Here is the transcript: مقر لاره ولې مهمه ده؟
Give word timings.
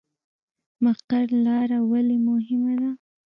مقر 0.83 1.25
لاره 1.45 1.79
ولې 1.91 2.17
مهمه 2.27 2.73
ده؟ 2.81 2.91